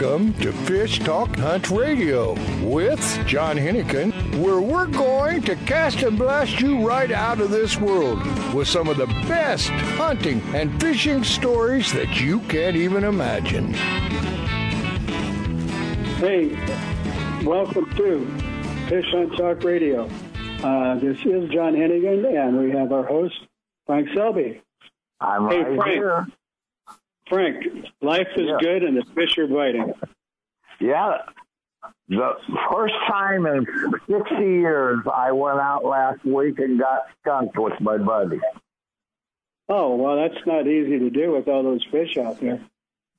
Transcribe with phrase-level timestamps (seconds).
[0.00, 2.32] Welcome to Fish Talk Hunt Radio
[2.66, 4.12] with John Hennigan,
[4.42, 8.18] where we're going to cast and blast you right out of this world
[8.54, 13.74] with some of the best hunting and fishing stories that you can't even imagine.
[16.14, 16.48] Hey,
[17.44, 18.24] welcome to
[18.88, 20.08] Fish Hunt Talk Radio.
[20.64, 23.38] Uh, this is John Hennigan, and we have our host,
[23.86, 24.62] Frank Selby.
[25.20, 25.92] I'm Hey, right Frank.
[25.92, 26.26] here.
[27.30, 27.64] Frank,
[28.02, 28.58] life is Yeah.
[28.60, 29.94] good and the fish are biting.
[30.80, 31.22] Yeah.
[32.08, 32.36] The
[32.70, 33.64] first time in
[34.08, 38.40] 60 years, I went out last week and got skunked with my buddy.
[39.68, 42.60] Oh, well, that's not easy to do with all those fish out there.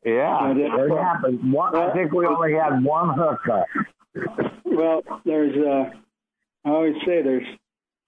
[0.03, 1.53] Yeah, it happened.
[1.53, 3.67] One, I think we only had one hookup.
[4.65, 5.91] Well, there's, uh,
[6.65, 7.47] I always say there's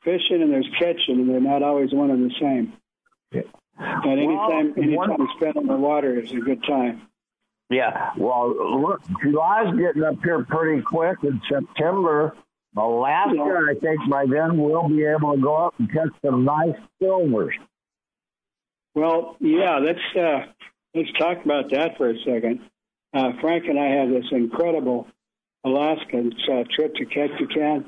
[0.04, 2.74] fishing and there's catching, and they're not always one and the same.
[3.78, 7.02] But anytime, Well, anytime one- you spend on the water is a good time.
[7.70, 8.12] Yeah.
[8.18, 8.50] Well,
[8.82, 11.24] look, July's getting up here pretty quick.
[11.24, 12.36] In September,
[12.76, 13.68] Alaska, Yeah.
[13.70, 17.56] I think by then we'll be able to go up and catch some nice silvers.
[18.96, 20.46] Well, yeah, let's uh,
[20.94, 22.62] let's talk about that for a second.
[23.14, 25.08] Uh, Frank and I have this incredible
[25.64, 27.86] Alaskan uh, trip to Ketchikan,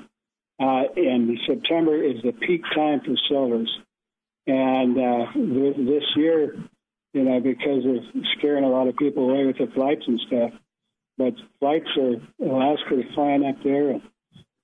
[0.60, 3.70] uh, and September is the peak time for silvers.
[4.48, 6.56] And uh, th- this year,
[7.14, 10.52] you know, because of scaring a lot of people away with the flights and stuff,
[11.18, 12.16] but flights are
[12.46, 14.02] Alaska flying up there, and,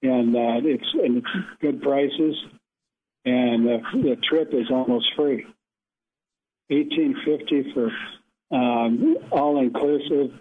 [0.03, 1.27] and uh, it's and it's
[1.61, 2.35] good prices,
[3.25, 5.45] and the trip is almost free.
[6.69, 7.91] Eighteen fifty for
[8.51, 10.37] um, all inclusive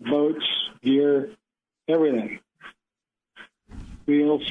[0.00, 0.44] boats,
[0.82, 1.30] gear,
[1.86, 2.40] everything,
[4.06, 4.50] wheels,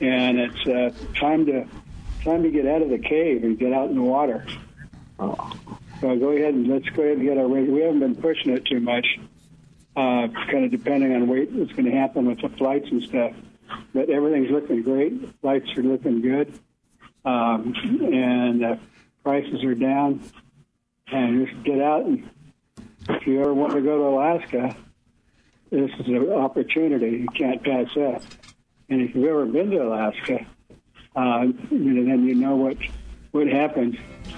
[0.00, 1.66] and it's uh, time to
[2.26, 4.44] time to get out of the cave and get out in the water.
[5.18, 7.70] So go ahead and let's go ahead and get our rate.
[7.70, 9.06] We haven't been pushing it too much,
[9.96, 13.32] uh, kind of depending on wait, what's going to happen with the flights and stuff.
[13.94, 15.40] But everything's looking great.
[15.40, 16.52] Flights are looking good,
[17.24, 18.76] um, and uh,
[19.24, 20.20] prices are down.
[21.08, 22.28] And just get out and
[23.08, 24.76] if you ever want to go to Alaska,
[25.70, 28.22] this is an opportunity you can't pass up.
[28.88, 30.44] And if you've ever been to Alaska,
[31.16, 32.76] uh, you know, then you know what
[33.32, 33.96] what happens.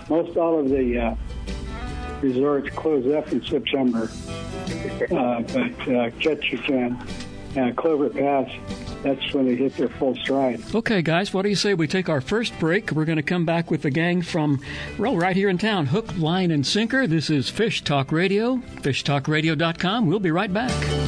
[0.08, 1.14] Most all of the uh,
[2.20, 7.00] resorts close up in September, uh, but uh, Ketchikan,
[7.56, 8.50] uh, Clover Pass,
[9.02, 10.62] that's when they hit their full stride.
[10.74, 12.90] Okay, guys, what do you say we take our first break?
[12.92, 14.60] We're going to come back with the gang from,
[14.98, 17.06] well, right here in town, Hook, Line, and Sinker.
[17.06, 20.06] This is Fish Talk Radio, fishtalkradio.com.
[20.06, 21.07] We'll be right back.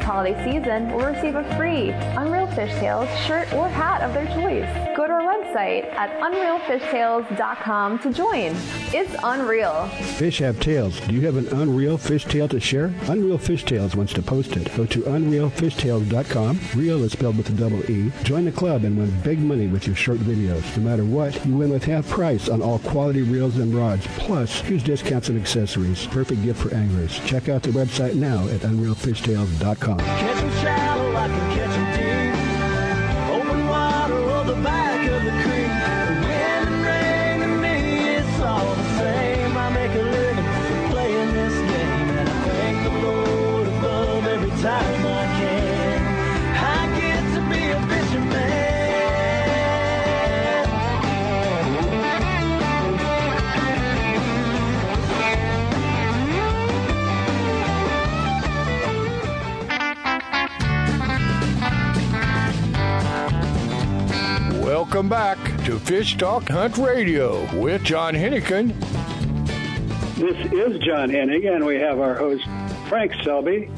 [0.03, 4.90] holiday season will receive a free Unreal Fishtails shirt or hat of their choice.
[5.01, 8.55] Go to our website at unrealfishtails.com to join.
[8.93, 9.87] It's unreal.
[9.87, 10.99] Fish have tails.
[10.99, 12.93] Do you have an Unreal Fish Tale to share?
[13.07, 14.71] Unreal Fish Tales wants to post it.
[14.77, 16.59] Go to unrealfishtails.com.
[16.75, 18.11] Real is spelled with a double E.
[18.21, 20.77] Join the club and win big money with your short videos.
[20.77, 24.61] No matter what, you win with half price on all quality reels and rods, plus
[24.61, 26.05] huge discounts and accessories.
[26.05, 27.19] Perfect gift for anglers.
[27.21, 29.97] Check out the website now at unrealfishtails.com.
[29.97, 30.40] Catching
[65.01, 68.79] Welcome back to Fish Talk Hunt Radio with John Hennigan.
[70.13, 72.45] This is John Hennig, and we have our host,
[72.87, 73.71] Frank Selby,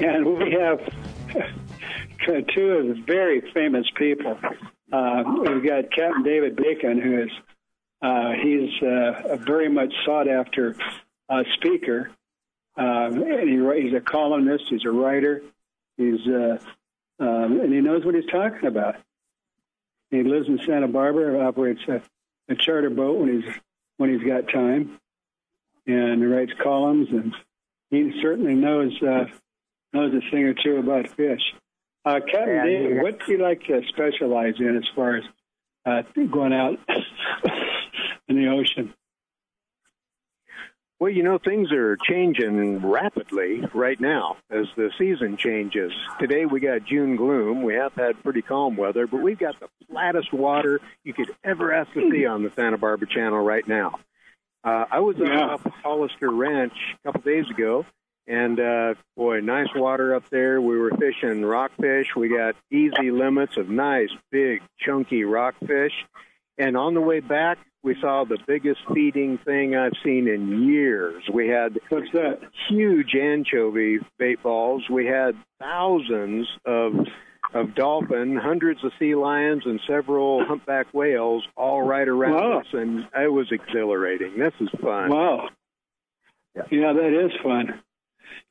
[0.00, 0.78] and we have
[2.54, 4.38] two of the very famous people.
[4.92, 7.30] Uh, we've got Captain David Bacon, who is
[8.00, 10.76] uh, he's uh, a very much sought after
[11.28, 12.12] uh, speaker.
[12.76, 15.42] Um, and he, he's a columnist, he's a writer,
[15.96, 16.58] he's uh,
[17.18, 18.94] um, and he knows what he's talking about.
[20.10, 22.00] He lives in Santa Barbara, operates a,
[22.50, 23.54] a charter boat when he's
[23.98, 24.98] when he's got time,
[25.86, 27.34] and he writes columns, and
[27.90, 29.24] he certainly knows uh,
[29.92, 31.42] knows a thing or two about fish.
[32.04, 35.24] Uh, Captain Yeah, David, what do you like to specialize in as far as
[35.84, 36.78] uh, going out
[38.28, 38.94] in the ocean?
[41.00, 45.92] Well, you know, things are changing rapidly right now as the season changes.
[46.18, 47.62] Today we got June gloom.
[47.62, 51.72] We have had pretty calm weather, but we've got the flattest water you could ever
[51.72, 54.00] ask to see on the Santa Barbara Channel right now.
[54.64, 55.46] Uh, I was Yeah.
[55.54, 57.86] up at Hollister Ranch a couple days ago,
[58.26, 60.60] and uh, boy, nice water up there.
[60.60, 62.16] We were fishing rockfish.
[62.16, 65.92] We got easy limits of nice, big, chunky rockfish.
[66.58, 71.22] And on the way back, we saw the biggest feeding thing I've seen in years.
[71.32, 72.40] We had What's that?
[72.68, 74.84] huge anchovy bait balls.
[74.90, 76.94] We had thousands of
[77.54, 82.58] of dolphin, hundreds of sea lions, and several humpback whales all right around Wow.
[82.60, 84.38] us, and it was exhilarating.
[84.38, 85.08] This is fun.
[85.08, 85.48] Wow.
[86.70, 87.80] Yeah, that is fun.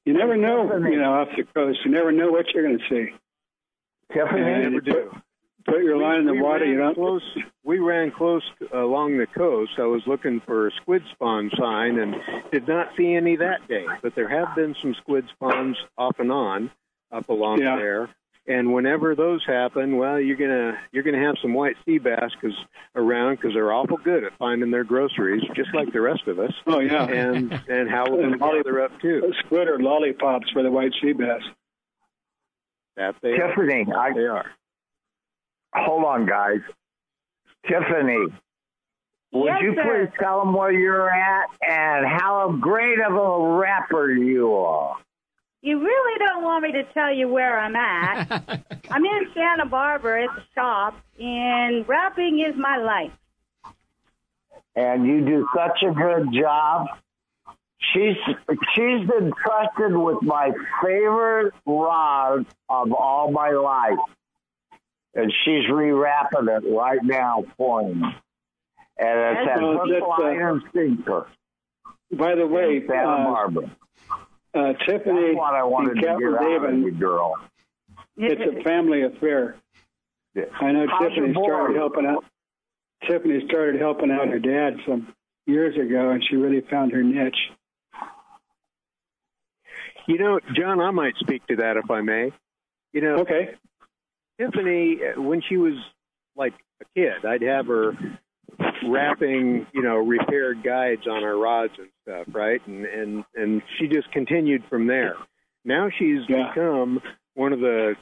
[0.06, 1.80] You never know, you know, off the coast.
[1.86, 3.14] You never know what you're going to see.
[4.20, 5.12] I And never do.
[5.68, 6.64] Put, put your line in the We water.
[6.66, 6.96] ran You don't.
[6.96, 8.44] Close, we ran close
[8.74, 9.74] along the coast.
[9.78, 12.16] I was looking for a squid spawn sign and
[12.52, 13.86] did not see any that day.
[14.02, 16.72] But there have been some squid spawns off and on
[17.12, 17.76] up along Yeah.
[17.76, 18.10] there.
[18.50, 22.56] And whenever those happen, well, you're gonna you're gonna have some white sea bass 'cause
[22.96, 26.54] around because they're awful good at finding their groceries, just like the rest of us.
[26.66, 27.04] Oh yeah.
[27.10, 29.34] And and how will And them gather up too?
[29.46, 31.42] Squid or lollipops for the white sea bass.
[32.96, 33.50] That they are.
[33.50, 34.46] Tiffany, I, They are.
[35.86, 36.60] Hold on, guys.
[37.68, 38.28] Tiffany,
[39.34, 40.06] would Yes, you sir.
[40.08, 44.96] please tell them where you're at and how great of a rapper you are?
[45.62, 48.64] You really don't want me to tell you where I'm at.
[48.90, 53.12] I'm in Santa Barbara at the shop, and rapping is my life.
[54.76, 56.88] and you do such a good job.
[57.94, 58.16] She's
[58.76, 60.52] she's been trusted with my
[60.84, 64.00] favorite rod of all my life,
[65.18, 68.02] and she's rewrapping it right now for me.
[69.00, 71.28] And it's a Well, hook, that's, uh, line, and sinker.
[72.14, 73.72] By the way, in Santa uh, Barbara.
[74.54, 77.36] uh, Tiffany That's what I wanted to Captain get out of you, girl.
[78.16, 79.56] it's a family affair.
[80.62, 82.24] I know How's Tiffany started helping out.
[83.08, 85.14] Tiffany started helping out her dad some
[85.46, 87.36] years ago, and she really found her niche.
[90.08, 92.32] You know, John, I might speak to that if I may.
[92.94, 93.56] You know, Okay.
[94.40, 95.74] Tiffany, uh, when she was
[96.36, 97.94] like a kid, I'd have her
[98.88, 102.66] wrapping, you know, repaired guides on her rods and stuff, right?
[102.68, 105.16] And and and she just continued from there.
[105.66, 106.50] Now she's Yeah.
[106.50, 107.02] become
[107.34, 107.96] one of the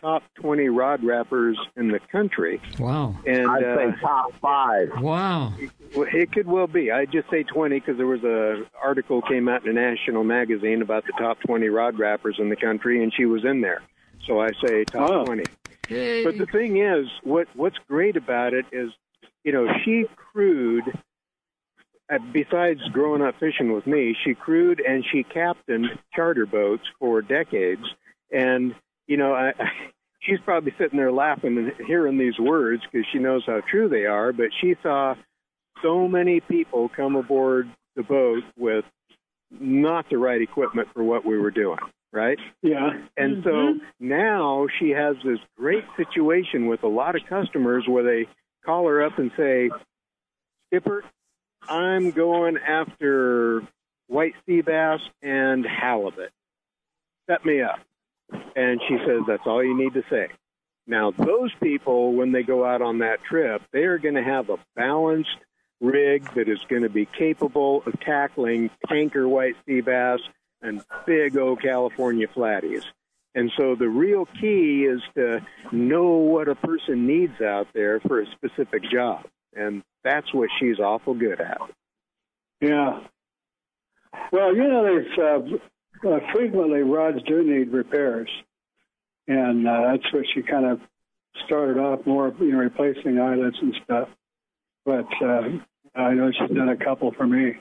[0.00, 3.14] top 20 rod wrappers in the country, Wow.
[3.24, 4.90] and I'd uh, say top five.
[5.00, 5.52] Wow.
[5.94, 6.90] well, it could well be.
[6.90, 10.82] I just say 20 because there was a article came out in a national magazine
[10.82, 13.82] about the top 20 rod wrappers in the country, and she was in there.
[14.26, 15.24] So I say top Oh.
[15.24, 15.44] 20.
[16.24, 18.90] But the thing is, what what's great about it is,
[19.44, 20.84] you know, she crewed.
[22.12, 27.22] Uh, besides growing up fishing with me, she crewed and she captained charter boats for
[27.22, 27.84] decades,
[28.30, 28.74] And
[29.06, 29.52] you know, I,
[30.20, 34.06] she's probably sitting there laughing and hearing these words because she knows how true they
[34.06, 34.32] are.
[34.32, 35.14] But she saw
[35.82, 38.84] so many people come aboard the boat with
[39.50, 41.78] not the right equipment for what we were doing,
[42.12, 42.38] right?
[42.62, 42.90] Yeah.
[43.16, 43.78] And so mm-hmm.
[44.00, 48.28] now she has this great situation with a lot of customers where they
[48.64, 49.70] call her up and say,
[50.68, 51.04] Skipper,
[51.68, 53.62] I'm going after
[54.08, 56.30] white sea bass and halibut.
[57.28, 57.80] Set me up.
[58.54, 60.28] And she says, That's all you need to say.
[60.86, 64.50] Now, those people, when they go out on that trip, they are going to have
[64.50, 65.36] a balanced
[65.80, 70.20] rig that is going to be capable of tackling tanker white sea bass
[70.62, 72.84] and big old California flatties.
[73.34, 75.40] And so the real key is to
[75.70, 79.26] know what a person needs out there for a specific job.
[79.54, 81.60] And that's what she's awful good at.
[82.60, 83.00] Yeah.
[84.30, 88.28] Well, you know, there's uh, uh, frequently rods do need repairs,
[89.26, 90.80] and uh, that's what she kind of
[91.46, 94.08] started off more, you know, replacing eyelets and stuff.
[94.84, 95.42] But uh,
[95.94, 97.54] I know she's done a couple for me,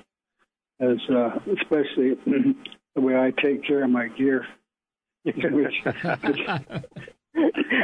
[0.80, 2.18] as uh, especially
[2.96, 4.46] the way I take care of my gear.
[5.24, 5.74] which, which,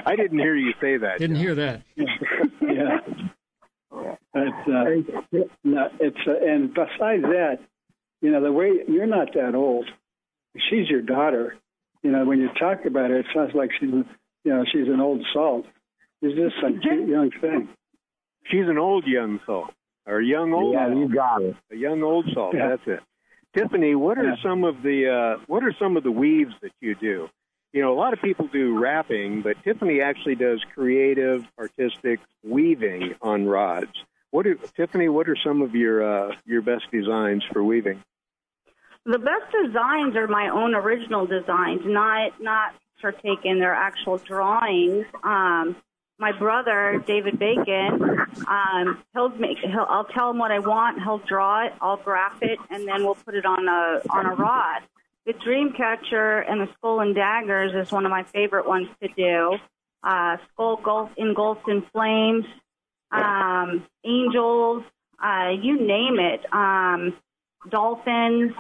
[0.06, 1.20] I didn't hear you say that.
[1.20, 1.84] Didn't hear that.
[1.98, 3.00] yeah.
[3.92, 4.84] But, uh,
[5.64, 7.60] no, it's uh, and besides that,
[8.22, 9.90] you know, the way you're not that old.
[10.70, 11.56] She's your daughter.
[12.02, 14.06] You know, when you talk about her, it sounds like she's, you
[14.46, 15.66] know, she's an old salt.
[16.24, 17.70] She's just a cute young thing.
[18.46, 19.72] She's an old young salt,
[20.06, 20.74] or a young old.
[20.74, 21.56] Yeah, you got it.
[21.72, 22.56] A young old salt.
[22.56, 22.70] Yeah.
[22.70, 23.00] That's it.
[23.58, 24.36] Tiffany, what are Yeah.
[24.44, 27.28] some of the uh, what are some of the weaves that you do?
[27.74, 33.16] You know, a lot of people do wrapping, but Tiffany actually does creative, artistic weaving
[33.22, 33.92] on rods.
[34.32, 35.10] What are, Tiffany?
[35.10, 38.04] What are some of your uh, your best designs for weaving?
[39.06, 43.60] The best designs are my own original designs, not not are taken.
[43.60, 45.06] They're actual drawings.
[45.24, 45.76] Um,
[46.20, 48.02] my brother David Bacon,
[48.48, 49.58] um, he'll make.
[49.60, 51.02] He'll, I'll tell him what I want.
[51.02, 51.74] He'll draw it.
[51.80, 54.82] I'll graph it, and then we'll put it on a on a rod.
[55.26, 59.58] The Dreamcatcher and the Skull and Daggers is one of my favorite ones to do.
[60.04, 62.46] Uh, skull gulf, engulfed in flames,
[63.12, 64.84] um, angels,
[65.22, 66.42] uh, you name it.
[66.54, 67.18] Um,
[67.70, 68.54] dolphins,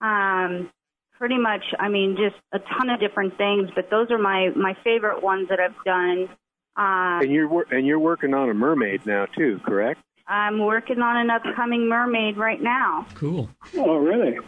[0.00, 0.70] um,
[1.18, 1.64] pretty much.
[1.78, 3.70] I mean, just a ton of different things.
[3.74, 6.28] But those are my my favorite ones that I've done.
[6.76, 10.00] Uh, And you're wor- and you're working on a mermaid now too, correct?
[10.26, 13.06] I'm working on an upcoming mermaid right now.
[13.14, 13.48] Cool.
[13.76, 14.38] Oh, really?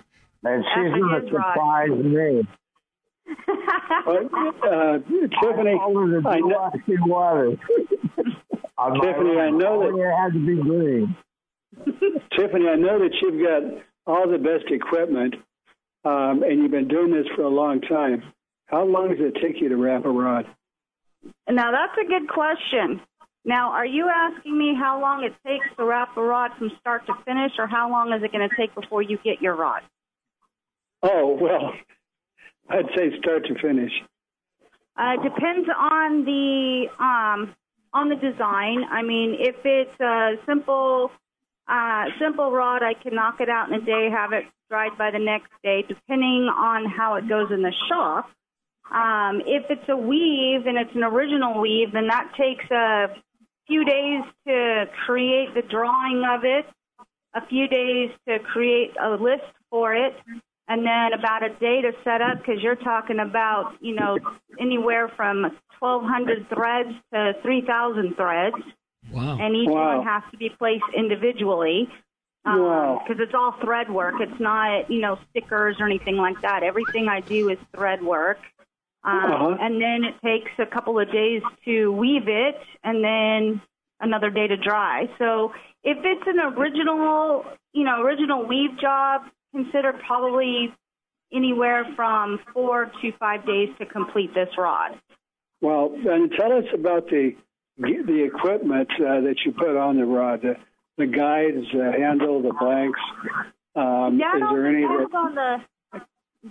[0.42, 2.42] And she's a going to surprise me.
[4.06, 4.28] Well,
[4.62, 4.99] uh,
[5.42, 7.59] Tiffany, All of the I know, blue waters.
[8.16, 11.16] Tiffany, I know that- Only it had to be green.
[12.37, 15.35] Tiffany, I know that you've got all the best equipment,
[16.04, 18.23] um, and you've been doing this for a long time.
[18.66, 20.47] How long does it take you to wrap a rod?
[21.49, 23.00] Now that's a good question.
[23.47, 27.06] Now, are you asking me how long it takes to wrap a rod from start
[27.06, 29.83] to finish, or how long is it going to take before you get your rod?
[31.00, 31.73] Oh, well,
[32.68, 33.92] I'd say start to finish.
[34.97, 37.54] Uh, depends on the um,
[37.92, 38.83] on the design.
[38.90, 41.12] I mean, if it's a simple
[41.68, 45.12] uh, simple rod, I can knock it out in a day, have it dried by
[45.12, 48.28] the next day, depending on how it goes in the shop.
[48.90, 53.09] Um, if it's a weave and it's an original weave, then that takes a
[53.66, 56.66] few days to create the drawing of it,
[57.35, 60.14] a few days to create a list for it,
[60.69, 64.19] and then about a day to set up because you're talking about, you know,
[64.59, 65.43] anywhere from
[65.81, 68.57] 1,200 threads to 3,000 threads,
[69.12, 69.38] Wow.
[69.40, 69.99] and each Wow.
[69.99, 71.88] one has to be placed individually.
[72.45, 73.02] Wow.
[73.02, 74.14] Because it's all thread work.
[74.21, 76.62] It's not, you know, stickers or anything like that.
[76.62, 78.38] Everything I do is thread work.
[79.06, 79.56] Um, Uh-huh.
[79.60, 83.62] And then it takes a couple of days to weave it, and then
[84.00, 85.08] another day to dry.
[85.18, 85.52] So
[85.84, 89.22] if it's an original, you know, original weave job,
[89.54, 90.75] consider probably
[91.32, 94.98] anywhere from four to five days to complete this rod.
[95.60, 97.34] Well, then tell us about the
[97.78, 100.56] the equipment uh, that you put on the rod, the,
[100.96, 103.00] the guides, the handle, the blanks.
[103.75, 105.56] Um, That is there any that, on the.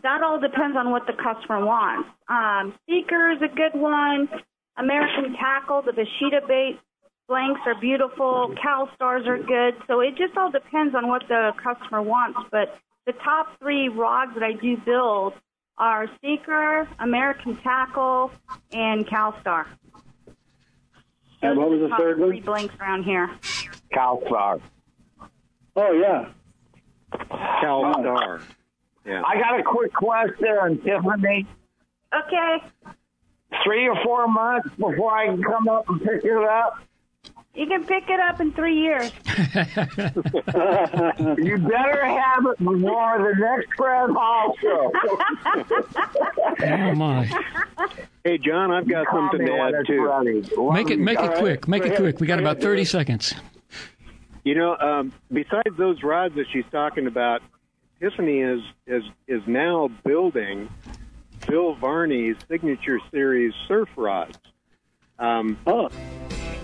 [0.03, 2.09] That all depends on what the customer wants.
[2.27, 4.27] Um, Seeker is a good one.
[4.77, 6.79] American Tackle, the Vashita bait
[7.27, 8.53] blanks are beautiful.
[8.61, 9.75] Cal stars are good.
[9.87, 12.39] So it just all depends on what the customer wants.
[12.51, 15.33] But the top three rods that I do build
[15.77, 18.31] are Seeker, American Tackle,
[18.71, 19.65] and Cal Calstar.
[21.41, 22.41] and what was the Top third three one?
[22.41, 23.29] blanks around here.
[23.93, 24.61] Calstar.
[25.75, 26.29] Oh yeah.
[27.13, 28.41] Calstar.
[29.05, 29.21] Yeah.
[29.25, 31.45] I got a quick question, Tiffany.
[32.13, 32.63] Okay.
[33.63, 36.79] Three or four months before I can come up and pick it up.
[37.53, 39.11] You can pick it up in three years.
[41.37, 44.91] you better have it before the next Fred Hall show.
[46.61, 47.25] Oh my!
[48.25, 50.71] Hey, John, I've got Call something to when add too.
[50.73, 51.37] Make it make it right.
[51.37, 51.67] quick.
[51.67, 52.01] Make Go it ahead.
[52.01, 52.19] quick.
[52.19, 53.33] We got Go about ahead, thirty seconds.
[54.43, 57.41] You know, um, besides those rods that she's talking about,
[57.99, 60.69] Tiffany is is is now building
[61.47, 64.37] Bill Varney's signature series surf rods.
[65.19, 65.89] Um, oh.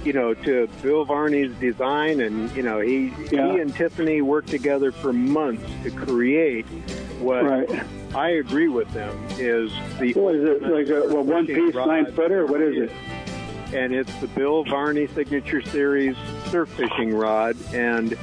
[0.03, 3.53] You know, to Bill Varney's design, and you know, he Yeah.
[3.53, 6.65] he and Tiffany worked together for months to create
[7.19, 7.83] what Right.
[8.15, 10.63] I agree with them is the What is it?
[10.63, 12.45] Like a, a one piece nine footer?
[12.47, 12.91] What is it?
[13.73, 18.17] and it's the Bill Varney Signature Series surf fishing rod, and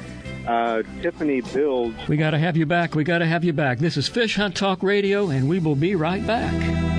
[0.49, 1.95] uh, Tiffany builds.
[2.07, 2.95] We got to have you back.
[2.95, 3.77] We got to have you back.
[3.77, 6.98] This is Fish Hunt Talk Radio, and we will be right back.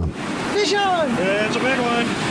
[0.53, 1.09] Fish on!
[1.19, 2.30] It's a big one.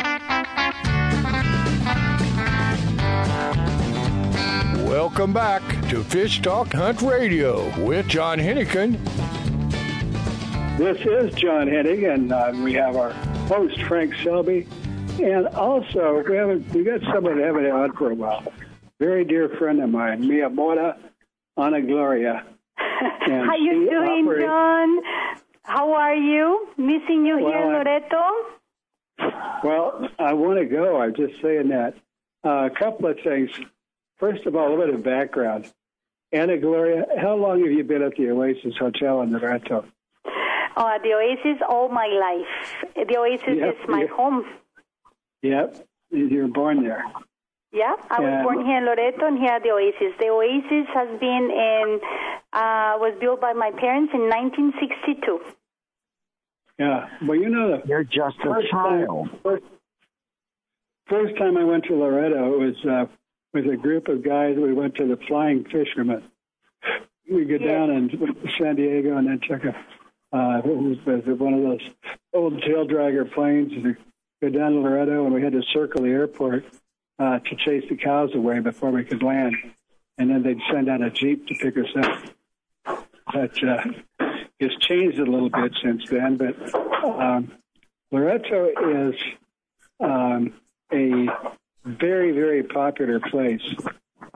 [5.01, 8.99] Welcome back to Fish Talk Hunt Radio with John Hennigan.
[10.77, 13.09] This is John Hennig, and uh, we have our
[13.49, 14.67] host Frank Selby,
[15.19, 18.53] and also we haven't we got someone that haven't had on for a while.
[18.99, 20.95] Very dear friend of mine, Mia Mora
[21.57, 22.45] Ana Gloria.
[23.25, 24.99] And How you doing, operates- John?
[25.63, 26.67] How are you?
[26.77, 28.29] Missing you here in Well, I- Loreto?
[29.63, 31.01] Well, I want to go.
[31.01, 31.95] I'm just saying that.
[32.45, 33.49] Uh, a couple of things.
[34.21, 35.65] First of all, a little bit of background.
[36.31, 39.83] Anna Gloria, how long have you been at the Oasis Hotel in Loreto?
[40.77, 42.85] Uh, the Oasis all my life.
[43.07, 44.09] The Oasis Yep, is my yep.
[44.11, 44.45] home.
[45.41, 47.03] Yep, you were born there.
[47.73, 48.43] Yeah, I was Yeah.
[48.43, 50.13] born here in Loreto and here at the Oasis.
[50.19, 51.99] The Oasis has been in,
[52.53, 55.41] uh, was built by my parents in 1962.
[56.77, 57.09] Yeah.
[57.25, 59.29] Well, you know the You're just a first child.
[59.29, 59.63] Time, first,
[61.07, 63.05] first time I went to Loreto, it was uh,
[63.53, 64.55] with a group of guys.
[64.57, 66.23] We went to the Flying Fisherman.
[67.29, 69.75] We go down and went to San Diego and then took a
[70.33, 71.81] uh, it was, it was one of those
[72.33, 73.95] old tail dragger planes to
[74.41, 76.65] go down to Loreto, and we had to circle the airport
[77.19, 79.55] uh, to chase the cows away before we could land.
[80.17, 81.89] And then they'd send out a jeep to pick us
[82.85, 83.03] up.
[83.33, 83.83] But uh,
[84.59, 86.37] it's changed a little bit since then.
[86.37, 87.51] But um,
[88.11, 88.69] Loreto
[89.09, 89.15] is
[89.99, 90.53] um,
[90.93, 91.27] a
[91.85, 93.61] very, very popular place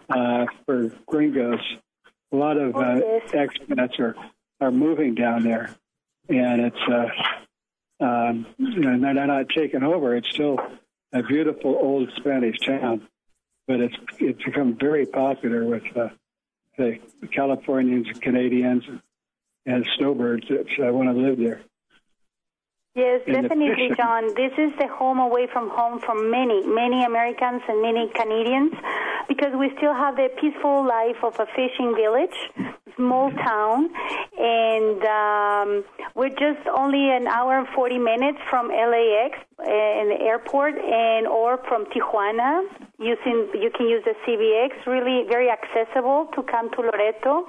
[0.09, 1.59] uh, for gringos.
[2.31, 3.01] A lot of uh,
[3.33, 4.15] expats are,
[4.59, 5.75] are moving down there,
[6.27, 10.15] and it's uh, um, you know they're not taken over.
[10.15, 10.59] It's still
[11.13, 13.07] a beautiful old Spanish town,
[13.67, 16.09] but it's it's become very popular with uh,
[16.77, 16.99] the
[17.31, 18.83] Californians, Canadians,
[19.65, 21.61] and snowbirds that uh, want to live there.
[22.95, 24.33] Yes, definitely, John.
[24.35, 28.71] This is the home away from home for many, many Americans and many Canadians
[29.27, 32.37] because we still have the peaceful life of a fishing village,
[32.95, 33.89] small town,
[34.39, 35.83] and um,
[36.15, 41.57] we're just only an hour and 40 minutes from LAX in the airport and or
[41.67, 42.63] from Tijuana
[42.99, 47.45] using you can use the CBX really very accessible to come to Loreto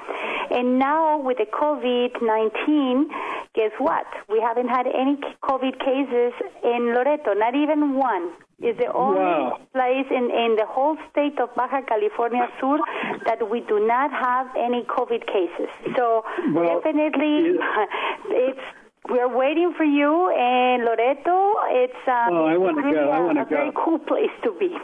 [0.51, 3.07] and now with the COVID-19
[3.55, 8.31] guess what we haven't had any COVID cases in Loreto not even one
[8.63, 9.59] is the only Wow.
[9.75, 12.79] place in, in the whole state of Baja California Sur
[13.27, 15.69] that we do not have any COVID cases.
[15.95, 17.53] So Well, definitely,
[18.31, 18.67] it's
[19.09, 21.55] we're waiting for you in Loreto.
[21.85, 23.11] It's uh, Oh, I wanna really go.
[23.11, 23.83] I a- wanna a very go.
[23.85, 24.77] cool place to be.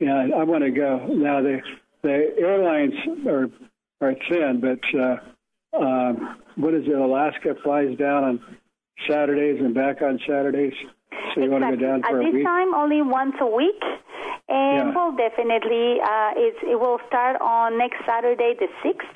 [0.00, 1.06] Yeah, I want to go.
[1.08, 1.60] Now the
[2.02, 2.94] the airlines
[3.26, 3.48] are
[4.00, 5.16] are thin, but uh,
[5.76, 6.92] um, what is it?
[6.94, 8.40] Alaska flies down on
[9.08, 10.72] Saturdays and back on Saturdays.
[11.34, 12.44] So you want to go down At for a this week?
[12.44, 13.82] time, only once a week,
[14.48, 14.94] and Yeah.
[14.94, 19.14] well, definitely, uh, it's, it will start on next Saturday, the sixth,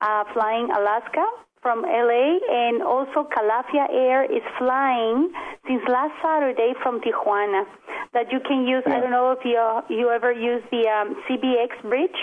[0.00, 1.24] uh, flying Alaska
[1.62, 5.32] from LA, and also Calafia Air is flying
[5.66, 7.64] since last Saturday from Tijuana.
[8.12, 8.82] That you can use.
[8.86, 9.56] I don't know if you
[9.96, 12.20] you ever use the um, CBX bridge,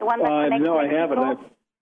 [0.00, 1.18] the one that Uh, connects no, I haven't.
[1.18, 1.34] I,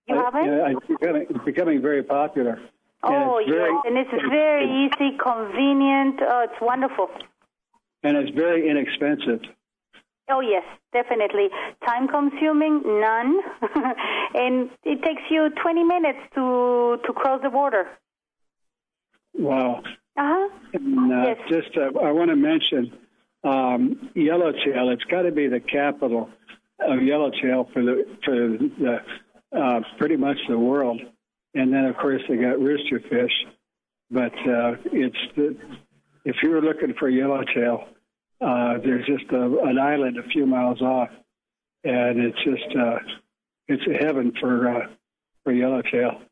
[0.09, 0.47] You I, haven't?
[0.47, 2.55] Yeah, it's becoming, it's becoming very popular.
[3.03, 6.16] And Oh yes, very, and it's very easy, convenient.
[6.23, 7.09] Oh, it's wonderful.
[8.03, 9.43] and it's very inexpensive.
[10.31, 11.49] Oh yes, definitely.
[11.87, 13.40] Time consuming, none,
[14.35, 17.87] and it takes you 20 minutes to to cross the border.
[19.35, 19.83] Wow.
[20.16, 20.49] Uh huh.
[20.75, 21.37] And, uh, Yes.
[21.49, 22.93] Just, uh, I want to mention
[23.45, 24.90] um, Yellowtail.
[24.90, 26.29] It's got to be the capital
[26.81, 28.99] of Yellowtail for the for the
[29.57, 31.01] uh, pretty much the world.
[31.55, 33.33] And then, of course, they got roosterfish.
[34.11, 35.57] But uh, it's the,
[36.25, 37.85] if you were looking for Yellowtail,
[38.40, 41.11] uh, there's just a, an island a few miles off,
[41.85, 42.98] and it's just uh,
[43.68, 44.87] it's a heaven for uh,
[45.44, 46.22] for Yellowtail.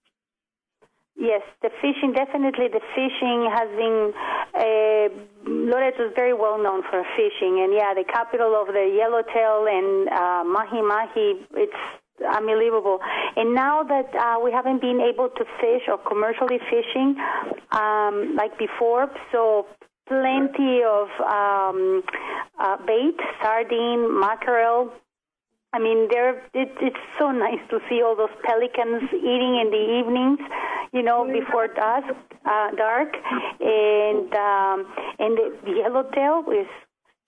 [1.20, 2.68] Yes, the fishing definitely.
[2.68, 4.12] The fishing has been
[4.54, 9.66] uh, Loreto is very well known for fishing, and yeah, the capital of the yellowtail
[9.66, 11.44] and uh, mahi mahi.
[11.54, 11.82] It's
[12.24, 13.00] unbelievable.
[13.36, 17.16] And now that uh, we haven't been able to fish or commercially fishing
[17.72, 19.66] um, like before, so
[20.08, 22.02] plenty of um,
[22.58, 24.90] uh, bait, sardine, mackerel,
[25.72, 30.00] I mean, they're, it, it's so nice to see all those pelicans eating in the
[30.00, 30.40] evenings,
[30.92, 32.08] you know, before dusk,
[32.46, 33.12] uh, dark,
[33.60, 34.86] and um,
[35.18, 36.66] and the, the yellowtail is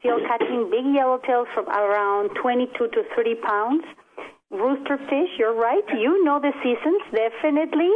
[0.00, 3.84] still catching big yellowtails from around 22 to 30 pounds.
[4.50, 5.84] Rooster fish, you're right.
[5.92, 7.92] You know the seasons, definitely.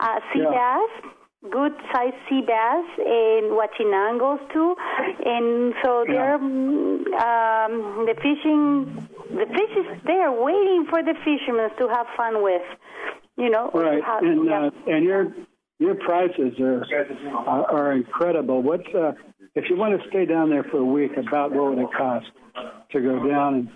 [0.00, 0.50] Uh, sea Yeah.
[0.50, 1.12] bass,
[1.50, 4.74] good sized sea bass, and Huachinangos too.
[5.24, 9.08] And so they're um, the fishing.
[9.30, 12.62] The fish is there, waiting for the fishermen to have fun with.
[13.36, 14.66] You know, Right, and yeah.
[14.66, 15.34] uh, and your
[15.78, 16.84] your prices are
[17.46, 18.62] are, are incredible.
[18.62, 19.12] What's uh,
[19.56, 21.12] if you want to stay down there for a week?
[21.16, 22.26] About what would it cost
[22.92, 23.68] to go down and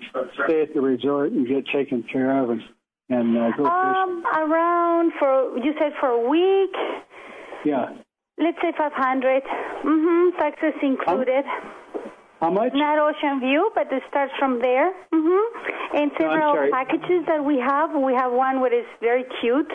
[0.45, 2.63] stay at the resort and get taken care of and
[3.09, 3.67] and uh, go fishing?
[3.67, 6.77] um, around for you said for a week.
[7.65, 7.87] Yeah,
[8.39, 9.43] Let's say 500.
[9.83, 10.39] Mm-hmm.
[10.39, 11.45] Taxes included.
[12.41, 12.71] how much?
[12.73, 14.93] Not Ocean View, but it starts from there.
[15.13, 15.97] Mm-hmm.
[15.97, 16.71] And several sorry.
[16.71, 17.91] packages that we have.
[17.99, 19.67] We have one that is very cute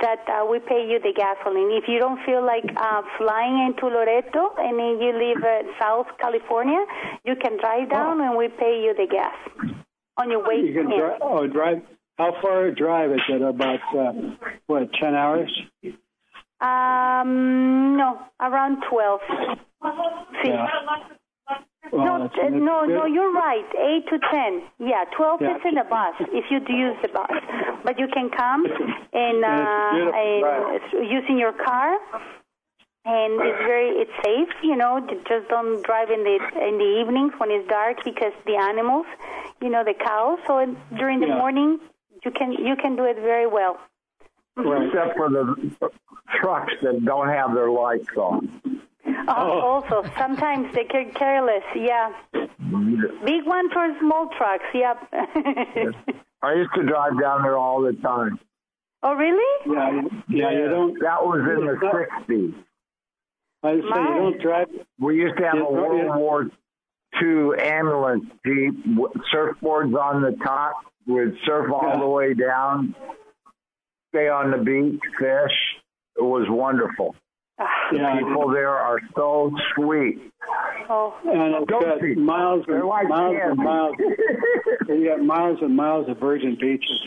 [0.00, 1.74] that uh, we pay you the gasoline.
[1.74, 6.06] If you don't feel like uh, flying into Loreto and then you live uh, South
[6.20, 6.84] California,
[7.24, 9.34] you can drive down and we pay you the gas
[10.18, 11.82] on your way You can dri- oh drive.
[12.16, 13.42] How far a drive is it?
[13.42, 14.12] About uh,
[14.66, 15.50] what ten hours?
[16.60, 19.20] Um, no, around 12
[20.42, 20.52] feet.
[20.52, 20.66] Yeah.
[21.92, 23.64] Well, No, uh, no, no, you're right.
[23.78, 24.62] Eight to ten.
[24.78, 25.56] Yeah, twelve Yeah.
[25.56, 27.30] is in the bus if you do use the bus,
[27.84, 28.64] but you can come
[29.12, 30.80] and, uh, and right.
[30.92, 31.98] using your car,
[33.04, 34.48] and it's very it's safe.
[34.62, 36.36] You know, just don't drive in the
[36.68, 39.06] in the evenings when it's dark because the animals,
[39.60, 40.38] you know, the cows.
[40.46, 41.36] So during the Yeah.
[41.36, 41.78] morning,
[42.24, 43.78] you can you can do it very well.
[44.56, 45.70] Except for the
[46.40, 48.60] trucks that don't have their lights on.
[49.06, 51.64] Uh, oh, also, sometimes they get careless.
[51.74, 54.64] Yeah, big one for small trucks.
[54.72, 55.08] Yep.
[56.42, 58.38] I used to drive down there all the time.
[59.02, 59.74] oh, really?
[59.74, 60.94] Yeah, you- yeah, you don't.
[61.00, 62.54] That was in the '60s.
[63.62, 64.08] I would say My.
[64.08, 64.68] you don't drive.
[65.00, 66.50] We used to have a Yeah, World War
[67.22, 68.74] II ambulance jeep,
[69.34, 70.74] surfboards on the top.
[71.06, 71.98] We'd surf all Yeah.
[71.98, 72.94] the way down,
[74.14, 75.52] stay on the beach, fish.
[76.16, 77.16] It was wonderful.
[77.58, 77.66] Ah.
[77.92, 80.18] Yeah, People there are so sweet.
[80.88, 83.96] Oh, and it's Don't got be- miles They're and like miles and miles.
[84.88, 87.00] You got miles and miles of virgin beaches.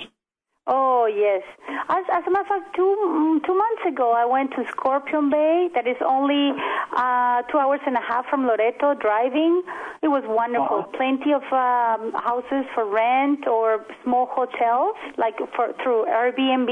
[0.68, 1.44] Oh yes.
[1.90, 5.30] As, as a matter of fact, two mm, two months ago, I went to Scorpion
[5.30, 5.70] Bay.
[5.74, 6.52] That is only
[6.96, 9.64] uh, two hours and a half from Loreto driving.
[10.04, 10.84] It was wonderful.
[10.92, 16.70] Plenty of um, houses for rent or small hotels, like for through Airbnb.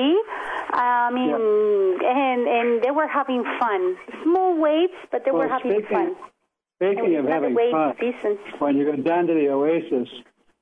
[0.76, 1.32] I mean,
[2.04, 3.96] and and they were having fun.
[4.24, 6.16] Small waves, but they were having speaking- fun.
[6.84, 8.40] Speaking of having fun, decent.
[8.60, 10.10] when you go down to the Oasis,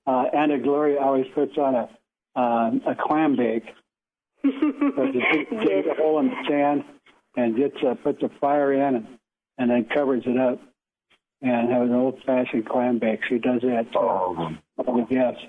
[0.06, 1.90] uh, Anna Gloria always puts on a
[2.36, 3.66] um, a clam bake.
[4.44, 6.84] So she dig- digs a hole in the sand
[7.38, 9.08] and gets uh, puts a fire in and,
[9.58, 10.60] and then covers it up
[11.42, 13.22] and has an old fashioned clam bake.
[13.28, 15.42] She does that to all the guests.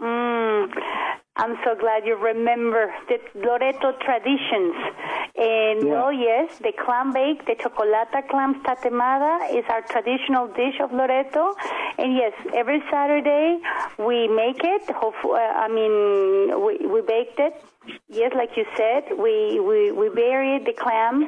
[0.00, 0.72] Mm,
[1.36, 4.74] I'm so glad you remember the Loreto traditions.
[5.36, 5.90] And Yeah.
[5.92, 11.56] well, yes, the clam bake, the chocolata clam tatemada is our traditional dish of Loreto.
[11.98, 13.58] And yes, every Saturday
[13.98, 14.88] we make it.
[14.90, 17.54] Hopefully, uh, I mean, we, we baked it.
[18.08, 21.26] Yes, like you said, we, we, we buried the clams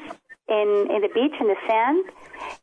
[0.48, 2.04] in, in the beach, in the sand,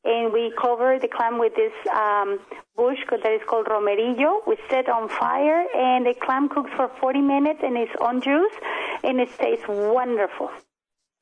[0.05, 2.39] and we cover the clam with this um,
[2.75, 4.39] bush that is called romerillo.
[4.47, 8.53] We set on fire, and the clam cooks for 40 minutes and its on juice,
[9.03, 10.49] and it tastes wonderful.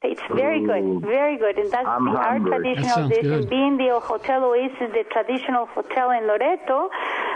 [0.04, 2.52] It's very good, very good, and that's I'm the, our hungry.
[2.52, 3.22] That traditional dish.
[3.22, 3.32] good.
[3.42, 6.90] And being the Hotel Oasis, the traditional hotel in Loreto,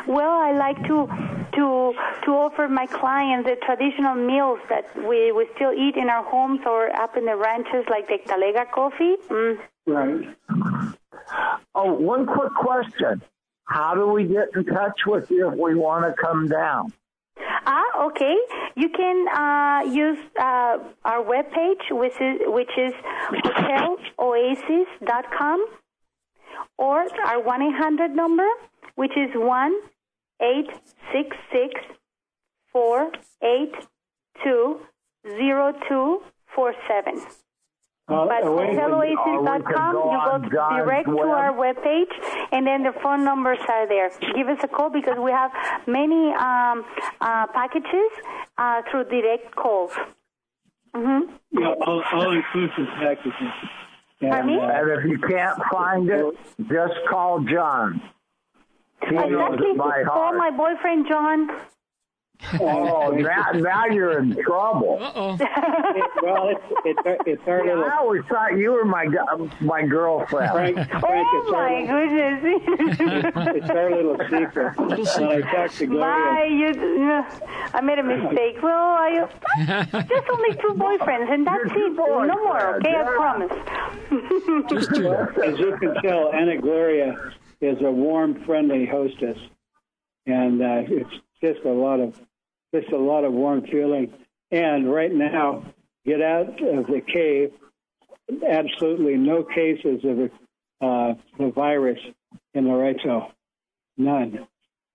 [0.07, 1.07] well, I like to
[1.53, 6.23] to to offer my clients the traditional meals that we, we still eat in our
[6.23, 9.15] homes or up in the ranches, like the talega coffee.
[9.29, 9.59] Mm.
[9.85, 10.35] Right.
[11.75, 13.21] Oh, one quick question.
[13.65, 16.93] How do we get in touch with you if we want to come down?
[17.37, 18.35] Ah, okay.
[18.75, 22.93] You can uh, use uh, our webpage, which is, which is
[23.31, 25.65] hoteloasis.com,
[26.77, 28.47] or our 1 800 number,
[28.95, 29.75] which is 1
[30.41, 31.81] 866
[32.71, 34.79] 482
[35.23, 37.44] 0247.
[38.07, 41.27] Uh, But Oasis- hoteloasis.com, go you go direct to web.
[41.27, 42.13] our webpage,
[42.51, 44.11] and then the phone numbers are there.
[44.35, 45.51] Give us a call because we have
[45.87, 46.85] many um,
[47.19, 48.11] uh, packages
[48.59, 49.91] uh, through direct calls.
[50.93, 53.33] hmm Yeah, all, all inclusive packages.
[54.21, 56.37] And, Pardon uh, And if you can't find it,
[56.69, 58.01] just call John.
[59.09, 60.03] He knows Exactly.
[60.05, 61.49] Call my boyfriend John.
[62.59, 64.99] Oh, now, now you're in trouble.
[65.01, 65.37] Uh-oh.
[66.21, 69.49] well, it's, it's, our- it's our Yeah, little I always thought you were my gu-
[69.61, 70.51] my girlfriend.
[70.51, 70.75] Frank.
[70.89, 73.55] Frank Oh it's, our, my goodness!
[73.55, 74.73] it's our little secret.
[74.77, 75.93] When I talked to Bye.
[75.95, 77.25] Gloria, You,
[77.73, 78.57] I made a mistake.
[78.61, 79.27] Well, I
[80.07, 81.73] just only two boyfriends, and that's it.
[81.73, 82.25] two No more.
[82.25, 84.69] boyfriends, Okay, I promise.
[84.69, 85.11] Just two.
[85.43, 87.15] as you can tell, Anna Gloria
[87.61, 89.37] is a warm, friendly hostess,
[90.25, 91.09] and uh, it's
[91.41, 92.19] just a lot of
[92.73, 94.13] just a lot of warm feeling.
[94.51, 95.63] And right now,
[96.05, 97.51] get out of the cave.
[98.47, 100.31] Absolutely no cases of
[100.81, 101.99] uh, the virus
[102.53, 103.31] in Loreto.
[103.97, 104.47] None.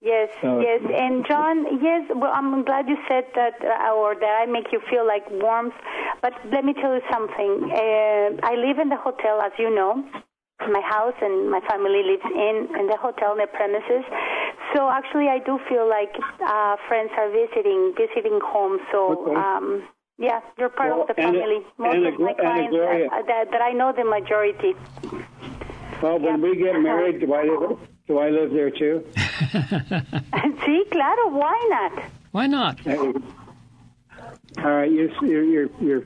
[0.02, 4.42] Yes, So- yes, and John, yes, well, I'm glad you said that, uh, or that
[4.42, 5.74] I make you feel like warmth.
[6.22, 7.70] But let me tell you something.
[7.70, 10.02] Uh, I live in the hotel, as you know.
[10.68, 14.04] My house and my family lives in in the hotel, in the premises.
[14.74, 16.12] So actually, I do feel like
[16.46, 18.78] uh, friends are visiting visiting home.
[18.92, 18.98] So.
[19.26, 19.34] Okay.
[19.34, 19.82] Um,
[20.18, 21.60] yeah, you're part Well, of the Anna- family.
[21.78, 23.06] Most Anna of my Glo- Anna clients Gloria.
[23.08, 24.74] uh, that, that I know the majority.
[26.02, 29.02] Well, when we get married, do I live, do I live there too?
[29.16, 32.04] See, claro, why not?
[32.32, 32.86] Why not?
[32.86, 36.02] All right, you, you're you're you're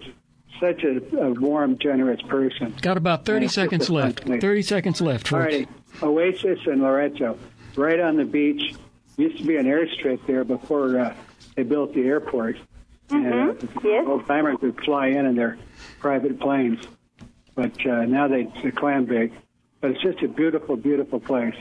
[0.61, 2.75] such a, a warm, generous person.
[2.83, 4.21] Got about 30 And seconds left.
[4.25, 5.53] 30 seconds left, All folks.
[5.53, 5.69] righty.
[6.03, 7.39] Oasis in Loreto,
[7.77, 8.75] right on the beach.
[9.17, 11.15] Used to be an airstrip there before uh,
[11.55, 12.57] they built the airport.
[13.11, 15.57] And uh, old timers would fly in in their
[16.01, 16.85] private planes.
[17.55, 19.33] But uh, now they it's a clam bake.
[19.81, 21.55] But it's just a beautiful, beautiful place.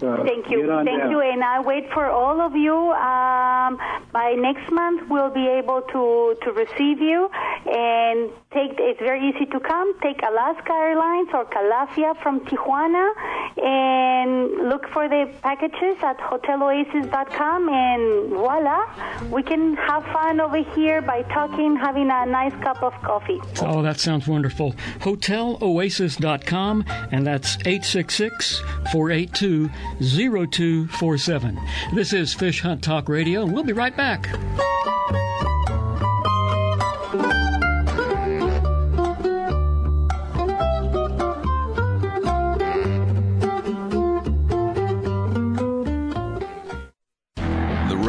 [0.00, 0.66] So Thank you.
[0.66, 1.10] Thank down.
[1.10, 1.20] you.
[1.20, 2.72] And I wait for all of you.
[2.92, 3.78] Um,
[4.12, 7.28] by next month, we'll be able to, to receive you.
[7.66, 8.78] And take.
[8.78, 9.98] it's very easy to come.
[10.00, 13.12] Take Alaska Airlines or Calafia from Tijuana
[13.58, 17.68] and look for the packages at hoteloasis.com.
[17.68, 18.84] And voila,
[19.30, 23.40] we can have fun over here by talking, having a nice cup of coffee.
[23.60, 24.72] Oh, that sounds wonderful.
[25.00, 29.68] HotelOasis.com, and that's 866 482
[30.00, 31.58] 0247.
[31.94, 34.28] This is Fish Hunt Talk Radio, and we'll be right back.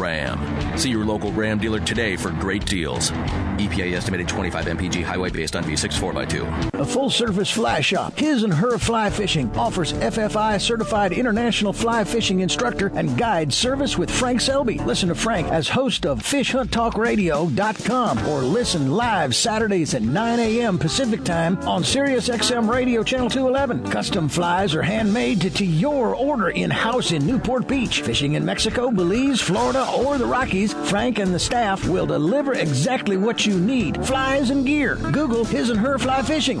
[0.00, 0.78] Ram.
[0.78, 3.10] See your local Ram dealer today for great deals.
[3.10, 6.80] EPA estimated 25 mpg highway based on V6 4x2.
[6.80, 12.04] A full service fly shop, his and her fly fishing, offers FFI certified international fly
[12.04, 14.78] fishing instructor and guide service with Frank Selby.
[14.78, 20.78] Listen to Frank as host of FishHuntTalkRadio.com or listen live Saturdays at 9 a.m.
[20.78, 23.90] Pacific Time on Sirius XM Radio Channel 211.
[23.90, 28.00] Custom flies are handmade to, to your order in house in Newport Beach.
[28.00, 33.16] Fishing in Mexico, Belize, Florida, or the Rockies, Frank and the staff will deliver exactly
[33.16, 34.96] what you need flies and gear.
[34.96, 36.60] Google his and her fly fishing.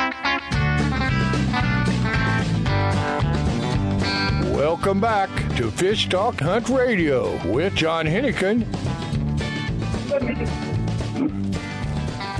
[4.61, 8.63] Welcome back to Fish Talk Hunt Radio with John Hennigan.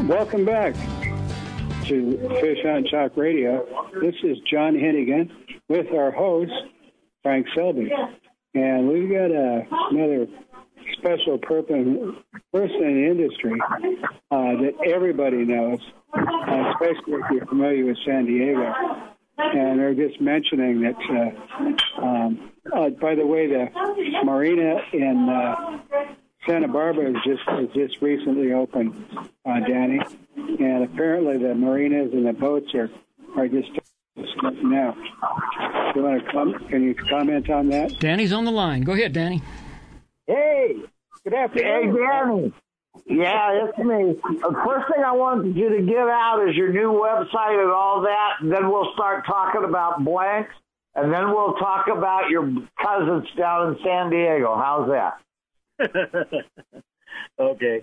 [0.08, 0.76] Welcome back
[1.88, 3.66] to Fish Hunt Talk Radio.
[4.00, 5.32] This is John Hennigan
[5.68, 6.52] with our host,
[7.24, 7.92] Frank Selby.
[8.54, 10.28] And we've got uh, another
[11.00, 12.18] special person,
[12.54, 13.60] person in the industry
[14.30, 15.80] uh, that everybody knows,
[16.14, 19.11] uh, especially if you're familiar with San Diego.
[19.54, 20.96] And they're just mentioning that,
[22.00, 23.68] uh, um, uh, by the way, the
[24.24, 25.80] marina in uh,
[26.48, 28.94] Santa Barbara has just has just recently opened,
[29.46, 30.00] uh, Danny,
[30.36, 32.90] and apparently the marinas and the boats are
[33.38, 33.70] are just
[34.64, 34.96] now.
[35.96, 36.54] You want to come?
[36.70, 38.00] Can you comment on that?
[38.00, 38.82] Danny's on the line.
[38.84, 39.42] Go ahead, Danny.
[40.28, 40.76] Hey,
[41.24, 41.96] Good afternoon.
[41.96, 42.54] Hey, Danny.
[43.06, 44.16] Yeah, it's me.
[44.42, 48.02] The first thing I wanted you to get out is your new website and all
[48.02, 50.54] that, and then we'll start talking about blanks,
[50.96, 52.44] and then we'll talk about your
[52.82, 54.56] cousins down in San Diego.
[54.56, 55.20] How's that?
[57.40, 57.82] okay.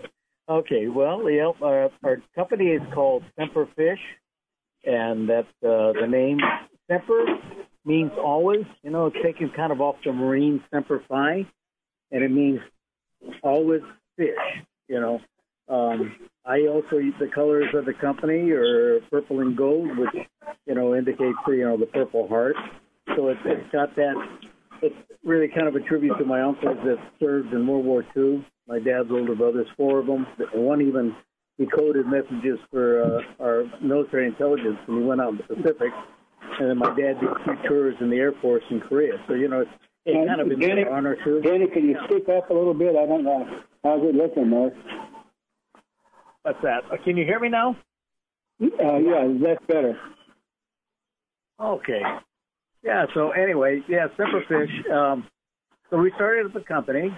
[0.48, 0.88] Okay.
[0.88, 1.22] Well,
[1.62, 4.00] our, our company is called Semper Fish,
[4.84, 6.38] and that's uh, the name.
[6.90, 7.24] Semper
[7.84, 8.64] means always.
[8.82, 11.46] You know, it's taken kind of off the marine semper fi,
[12.10, 12.60] and it means
[13.42, 13.82] always
[14.16, 14.36] fish.
[14.88, 15.20] You know,
[15.68, 20.26] um, I also the colors of the company are purple and gold, which
[20.66, 22.56] you know indicates you know the Purple Heart.
[23.16, 24.14] So it's, it's got that.
[24.80, 28.46] It's really kind of a tribute to my uncles that served in World War II.
[28.66, 30.26] My dad's older brothers, four of them.
[30.54, 31.14] One even
[31.58, 35.92] decoded messages for uh, our military intelligence when he went out in the Pacific.
[36.60, 39.14] And then my dad did two tours in the Air Force in Korea.
[39.26, 39.70] So you know, it's,
[40.06, 41.40] it's kind of Danny, an honor too.
[41.42, 42.96] Danny, can you speak up a little bit?
[42.96, 43.46] I don't know.
[43.82, 44.74] How's it looking Mark?
[46.42, 46.84] What's that?
[46.90, 47.76] Uh, Can you hear me now?
[48.60, 49.98] Uh, yeah, that's better.
[51.60, 52.02] Okay.
[52.82, 53.06] Yeah.
[53.14, 54.90] So anyway, yeah, Semperfish.
[54.90, 55.26] Um,
[55.90, 57.16] so we started the company.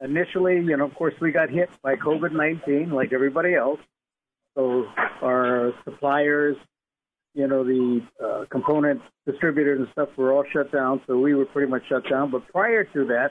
[0.00, 3.80] Initially, you know, of course, we got hit by COVID nineteen like everybody else.
[4.56, 4.86] So
[5.22, 6.56] our suppliers,
[7.34, 11.02] you know, the uh, component distributors and stuff were all shut down.
[11.06, 12.30] So we were pretty much shut down.
[12.30, 13.30] But prior to that,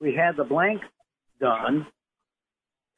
[0.00, 0.82] we had the blank
[1.40, 1.86] done.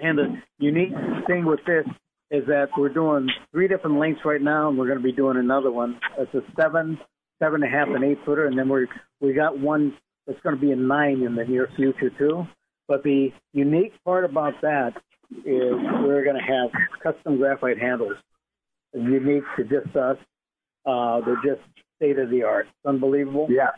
[0.03, 0.93] And the unique
[1.29, 1.87] thing with this
[2.33, 5.37] is that we're doing three different lengths right now, and we're going to be doing
[5.37, 6.01] another one.
[6.19, 6.99] It's a seven,
[7.41, 8.89] seven and a half, and eight footer, and then we
[9.21, 9.95] we got one
[10.27, 12.47] that's going to be a nine in the near future too.
[12.89, 14.95] But the unique part about that
[15.31, 15.73] is
[16.03, 16.71] we're going to have
[17.03, 18.17] custom graphite handles,
[18.93, 20.17] unique to just us.
[20.85, 21.63] Uh, they're just
[21.97, 22.67] state of the art.
[22.67, 23.47] It's unbelievable.
[23.49, 23.71] Yeah.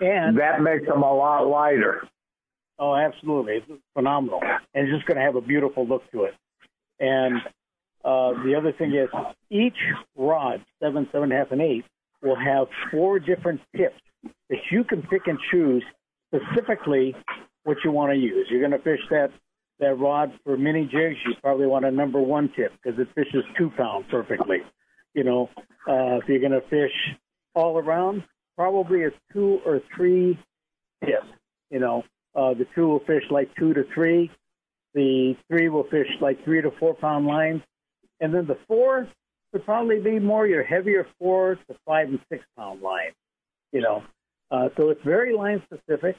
[0.00, 2.08] And that makes them a lot lighter.
[2.78, 3.54] Oh, absolutely.
[3.54, 4.40] It's phenomenal.
[4.42, 6.34] And it's just going to have a beautiful look to it.
[7.00, 7.38] And
[8.04, 9.08] uh, the other thing is
[9.50, 9.78] each
[10.16, 11.84] rod, seven, seven and a half, and eight,
[12.22, 14.00] will have four different tips
[14.50, 15.84] that you can pick and choose
[16.32, 17.14] specifically
[17.64, 18.46] what you want to use.
[18.50, 19.30] You're going to fish that,
[19.80, 21.16] that rod for mini jigs.
[21.26, 24.58] You probably want a number one tip because it fishes two pound perfectly.
[25.14, 25.50] You know,
[25.88, 26.92] uh, if you're going to fish
[27.54, 28.22] all around,
[28.56, 30.38] probably a two or three
[31.04, 31.22] tip.
[31.70, 32.04] You know,
[32.36, 34.30] uh, the two will fish like two to three.
[34.94, 37.62] The three will fish like three to four pound lines.
[38.20, 39.08] And then the four
[39.52, 43.12] would probably be more your heavier four to five and six pound line.
[43.72, 44.02] You know,
[44.50, 46.16] uh, so it's very line specific.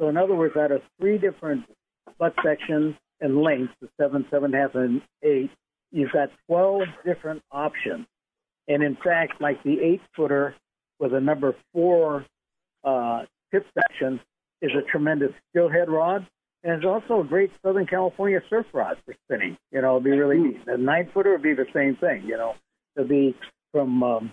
[0.00, 1.64] So in other words, out of three different
[2.18, 5.50] butt sections and lengths, the seven, seven and a half, and eight,
[5.92, 8.06] you've got 12 different options.
[8.66, 10.54] And in fact, like the eight footer
[10.98, 12.24] with a number four
[12.82, 13.22] uh,
[13.52, 14.20] tip section
[14.62, 16.26] is a tremendous steelhead rod.
[16.62, 19.58] And it's also a great Southern California surf rod for spinning.
[19.70, 20.64] You know, it'd be really neat.
[20.64, 22.22] The nine footer would be the same thing.
[22.24, 22.54] You know,
[22.96, 23.36] it'd be
[23.70, 24.32] from um,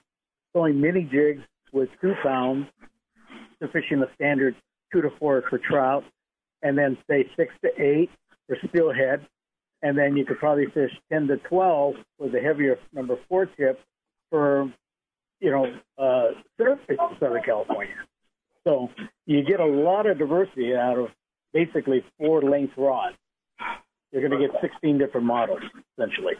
[0.53, 1.43] throwing mini jigs
[1.73, 2.67] with two pounds
[3.61, 4.55] to fishing the standard
[4.93, 6.03] two to four for trout,
[6.61, 8.09] and then say six to eight
[8.47, 9.25] for steelhead,
[9.81, 13.79] and then you could probably fish ten to twelve with a heavier number four tip
[14.29, 14.71] for,
[15.39, 15.65] you know,
[15.97, 17.95] uh, surf in Southern California.
[18.65, 18.89] So
[19.25, 21.07] you get a lot of diversity out of
[21.53, 23.15] basically four length rods.
[24.11, 25.61] You're going to get 16 different models
[25.97, 26.33] essentially.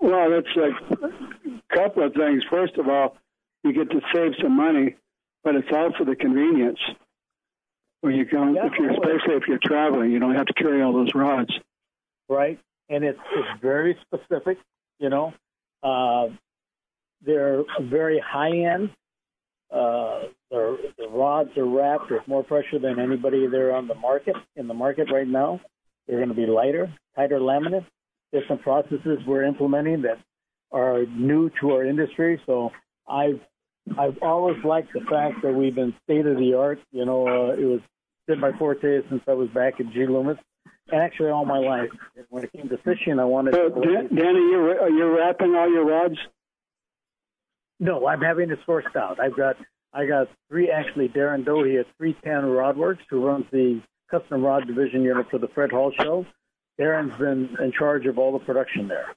[0.00, 2.42] Well, that's a couple of things.
[2.48, 3.16] First of all,
[3.64, 4.96] you get to save some money,
[5.44, 6.78] but it's also the convenience.
[8.00, 10.94] When you go, if you're especially if you're traveling, you don't have to carry all
[10.94, 11.50] those rods.
[12.30, 12.58] right?
[12.88, 14.56] And it's it's very specific.
[14.98, 15.34] You know,
[15.82, 16.28] uh,
[17.20, 18.90] they're very high end.
[19.70, 24.36] Uh, the, the rods are wrapped with more pressure than anybody there on the market
[24.56, 25.60] in the market right now.
[26.06, 27.86] They're going to be lighter, tighter laminate.
[28.32, 30.18] There's some processes we're implementing that
[30.72, 32.40] are new to our industry.
[32.46, 32.70] So
[33.08, 33.40] I've
[33.98, 36.80] I've always liked the fact that we've been state of the art.
[36.92, 37.80] You know, uh, it was
[38.26, 40.38] been my forte since I was back at G Loomis,
[40.90, 41.90] and actually all my life.
[42.28, 43.70] When it came to fishing, I wanted to.
[43.70, 46.16] Dan- Danny, you're you're wrapping all your rods.
[47.80, 49.18] No, I'm having it sourced out.
[49.18, 49.56] I've got
[49.92, 51.08] I got three actually.
[51.08, 55.70] Darren Dohe at 310 Rodworks, who runs the custom rod division unit for the Fred
[55.70, 56.26] Hall show.
[56.80, 59.14] Darren's been in charge of all the production there,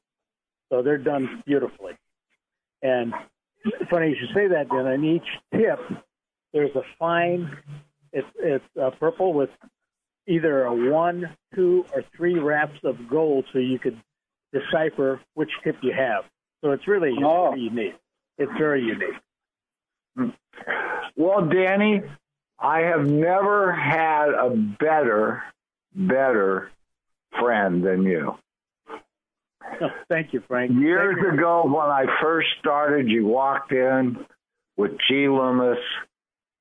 [0.69, 1.93] so they're done beautifully.
[2.81, 3.13] And
[3.89, 4.67] funny you should say that.
[4.69, 5.79] Then on each tip,
[6.53, 7.55] there's a fine.
[8.11, 9.49] It's it's uh, purple with
[10.27, 13.99] either a one, two, or three wraps of gold, so you could
[14.51, 16.25] decipher which tip you have.
[16.63, 17.95] So it's really it's very unique.
[18.37, 19.15] It's very unique.
[21.15, 22.01] Well, Danny,
[22.59, 25.43] I have never had a better,
[25.95, 26.71] better
[27.39, 28.35] friend than you.
[29.81, 30.71] Oh, thank you, Frank.
[30.71, 31.31] Years you.
[31.31, 34.17] ago, when I first started, you walked in
[34.77, 35.27] with G.
[35.27, 35.79] Loomis,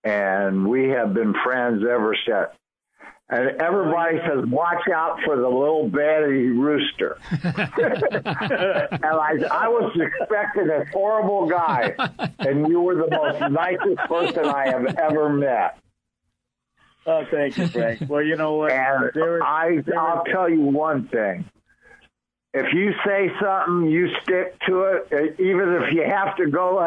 [0.04, 2.50] and we have been friends ever since.
[3.32, 7.16] And everybody says, watch out for the little Betty rooster.
[7.30, 7.46] and
[9.04, 11.94] I, I was expecting a horrible guy,
[12.40, 15.78] and you were the most nicest person I have ever met.
[17.06, 18.02] Oh, thank you, Frank.
[18.06, 18.72] Well, you know what?
[18.72, 21.46] And There- I, there- I'll tell you one thing.
[22.52, 26.78] If you say something, you stick to it, uh, even if you have to go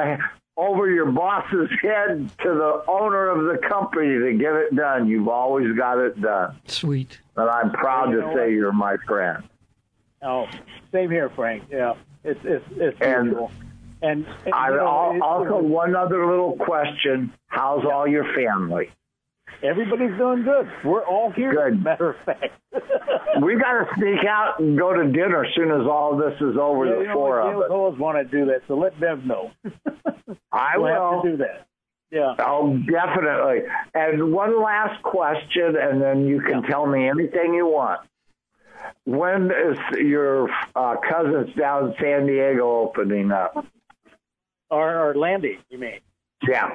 [0.57, 5.07] over your boss's head to the owner of the company to get it done.
[5.07, 6.57] You've always got it done.
[6.67, 7.19] Sweet.
[7.35, 8.49] And I'm proud You to say what?
[8.51, 9.43] you're my friend.
[10.21, 10.47] Oh,
[10.91, 11.65] same here, Frank.
[11.69, 13.51] Yeah, it's it's it's And usual.
[14.01, 17.33] And, and I, you know, also, one other little question.
[17.47, 18.91] How's all your family?
[19.66, 20.70] Everybody's doing good.
[20.84, 21.53] We're all here.
[21.53, 21.84] Good.
[21.84, 22.53] Matter of fact.
[23.41, 26.55] We got to sneak out and go to dinner as soon as all this is
[26.57, 27.70] over, yeah, the you know, four what, of us.
[27.70, 29.51] always want to do that, so let Bev know.
[30.53, 31.13] I we'll will.
[31.16, 31.68] have to do that.
[32.11, 32.34] Yeah.
[32.39, 33.63] Oh, definitely.
[33.93, 38.07] And one last question, and then you can tell me anything you want.
[39.03, 43.66] When is your uh, cousins down in San Diego opening up?
[44.70, 45.99] Or, or Landy, you mean?
[46.47, 46.70] Yeah.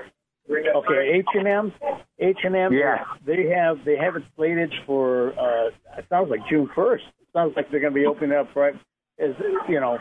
[0.51, 1.72] Okay, H and M,
[2.18, 2.72] H and M.
[2.72, 3.05] Yeah.
[3.24, 5.32] They have they have it slated for.
[5.38, 7.05] Uh, it sounds like June first.
[7.32, 8.74] Sounds like they're going to be opening up right
[9.18, 9.30] as
[9.68, 9.98] you know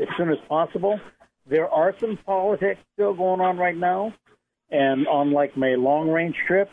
[0.00, 0.98] as soon as possible.
[1.46, 4.14] There are some politics still going on right now,
[4.70, 6.70] and on like my long range trip,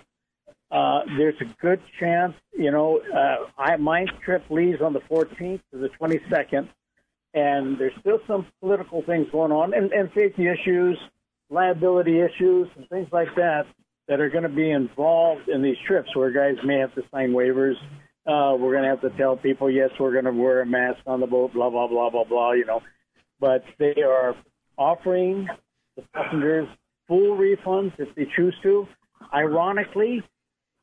[0.71, 2.33] uh, there's a good chance.
[2.57, 6.69] You know, uh, I my trip leaves on the 14th to the 22nd,
[7.33, 10.97] and there's still some political things going on and, and safety issues
[11.49, 13.65] liability issues and things like that
[14.07, 17.31] that are going to be involved in these trips where guys may have to sign
[17.31, 17.75] waivers.
[18.25, 20.99] Uh, we're going to have to tell people, yes, we're going to wear a mask
[21.05, 22.81] on the boat, blah, blah, blah, blah, blah, you know.
[23.39, 24.35] But they are
[24.77, 25.47] offering
[25.95, 26.67] the passengers
[27.07, 28.87] full refunds if they choose to.
[29.33, 30.23] Ironically,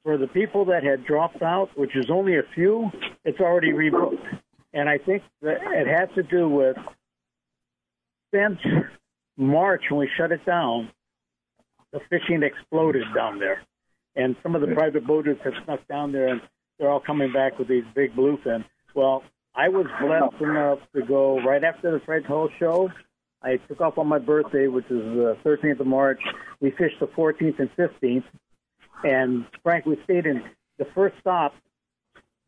[0.02, 2.90] for the people that had dropped out, which is only a few,
[3.24, 4.40] it's already rebooked.
[4.72, 6.76] And I think that it has to do with
[8.34, 8.58] since
[9.36, 10.90] March when we shut it down,
[11.92, 13.62] the fishing exploded down there.
[14.16, 16.40] And some of the private boaters have snuck down there and
[16.78, 18.64] they're all coming back with these big bluefin.
[18.94, 19.22] Well,
[19.54, 22.90] I was blessed enough to go right after the Fred Hall show.
[23.42, 26.20] I took off on my birthday, which is the 13th of March.
[26.60, 28.24] We fished the 14th and 15th.
[29.04, 30.42] And Frank, we stayed in
[30.78, 31.54] the first stop.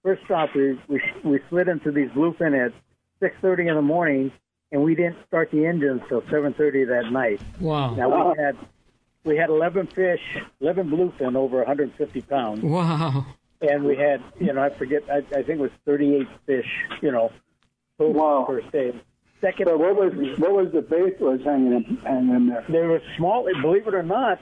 [0.03, 2.73] First stop, we we, we slid into these bluefin at
[3.21, 4.33] 6:30 in the morning,
[4.73, 7.41] and we didn't start the engines till 7:30 that night.
[7.61, 7.95] Wow.
[7.95, 8.57] Now we had
[9.25, 10.21] we had 11 fish,
[10.61, 13.27] 11 bluefin over 150 pounds, Wow.
[13.61, 16.67] and we had you know I forget I, I think it was 38 fish
[17.03, 17.31] you know
[17.99, 18.95] total per day.
[19.41, 22.65] Second, So what was what was the bait was hanging in, hanging in there?
[22.69, 23.45] they were small.
[23.61, 24.41] Believe it or not,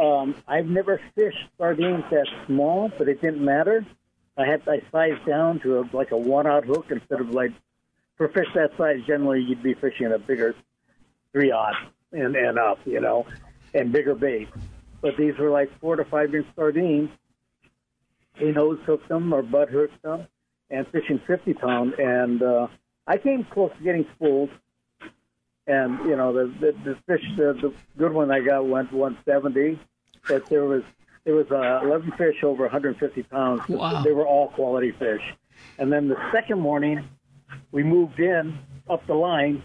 [0.00, 3.84] um, I've never fished sardines that small, but it didn't matter.
[4.38, 7.50] I had I sized down to a, like a one-out hook instead of like
[8.20, 8.98] for fish that size.
[9.06, 10.54] Generally, you'd be fishing a bigger
[11.32, 11.72] three odd
[12.12, 13.24] and and up, you know,
[13.72, 14.46] and bigger bait.
[15.00, 17.08] But these were like four to five inch sardines.
[18.34, 20.26] He nose hooked them or butt hooked them,
[20.68, 21.94] and fishing 50 pound.
[21.94, 22.66] And uh,
[23.06, 24.50] I came close to getting spooled.
[25.66, 29.80] And you know the the, the fish the, the good one I got went 170,
[30.28, 30.82] but there was
[31.24, 33.66] there was uh, 11 fish over 150 pounds.
[33.66, 34.02] Wow.
[34.02, 35.22] They were all quality fish.
[35.78, 37.08] And then the second morning,
[37.72, 39.62] we moved in up the line,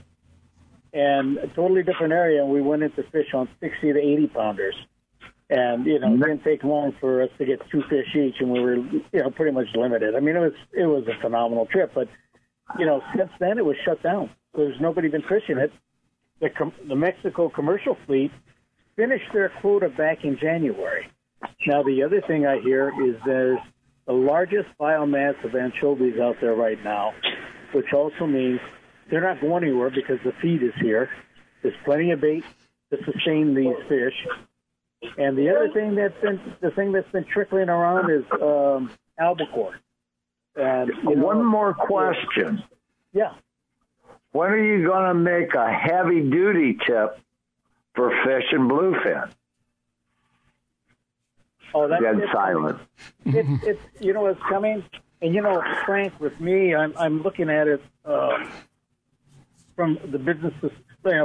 [0.94, 2.42] and a totally different area.
[2.44, 4.76] And we went into fish on 60 to 80 pounders.
[5.50, 8.50] And you know, it didn't take long for us to get two fish each, and
[8.50, 10.16] we were you know pretty much limited.
[10.16, 12.08] I mean, it was it was a phenomenal trip, but
[12.80, 14.32] you know, since then it was shut down.
[14.56, 15.72] There's nobody been fishing it.
[16.42, 18.32] The com- the Mexico commercial fleet
[18.96, 21.08] finished their quota back in January.
[21.68, 23.60] Now the other thing I hear is there's
[24.08, 27.14] the largest biomass of anchovies out there right now,
[27.76, 28.62] which also means
[29.10, 31.10] they're not going anywhere because the feed is here.
[31.62, 32.46] There's plenty of bait
[32.90, 34.14] to sustain these fish.
[35.18, 39.78] And the other thing that's been the thing that's been trickling around is um, albacore.
[40.56, 42.64] And you know, One more question.
[43.12, 43.34] Yeah.
[44.32, 47.20] When are you going to make a heavy duty tip
[47.94, 49.30] for fish and bluefin?
[51.74, 52.80] Oh, that's Dead silent.
[53.26, 54.82] It's it's you know it's coming,
[55.22, 58.38] and you know Frank, with me, I'm I'm looking at it uh,
[59.76, 60.54] from the business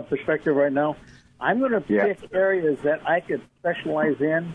[0.09, 0.97] perspective right now.
[1.41, 2.07] I'm going to Yeah.
[2.15, 4.55] pick areas that I could specialize in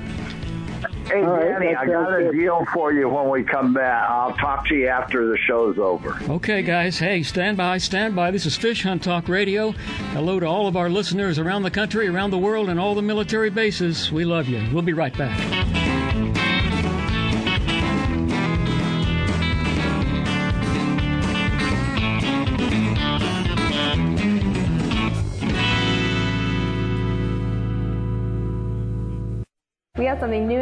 [1.07, 2.33] Hey, All right, Danny, that I got a good.
[2.33, 4.09] deal for you when we come back.
[4.09, 6.17] I'll talk to you after the show's over.
[6.29, 6.99] Okay, guys.
[6.99, 8.31] Hey, stand by, stand by.
[8.31, 9.73] This is Fish Hunt Talk Radio.
[10.13, 13.03] Hello to all of our listeners around the country, around the world, and all the
[13.03, 14.11] military bases.
[14.13, 14.63] We love you.
[14.73, 15.39] We'll be right back.
[29.99, 30.62] We have something new and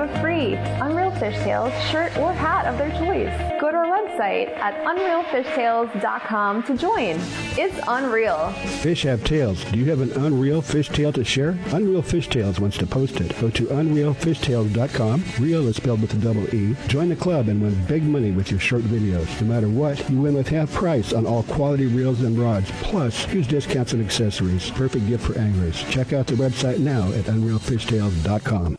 [0.00, 3.60] a free Unreal Fish Tales shirt or hat of their choice.
[3.60, 7.16] Go to our website at unrealfishtales.com to join.
[7.56, 8.50] It's unreal.
[8.82, 9.64] Fish have tails.
[9.64, 11.58] Do you have an unreal fish tale to share?
[11.72, 13.38] Unreal Fish Tales wants to post it.
[13.40, 15.24] Go to unrealfishtales.com.
[15.38, 16.76] Real is spelled with a double E.
[16.88, 19.40] Join the club and win big money with your short videos.
[19.40, 22.70] No matter what, you win with half price on all quality reels and rods.
[22.82, 24.70] Plus, huge discounts and accessories.
[24.70, 25.82] Perfect gift for anglers.
[25.84, 28.78] Check out the website now at unrealfishtales.com.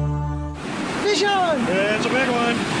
[1.11, 1.59] On!
[1.67, 2.80] It's a big one.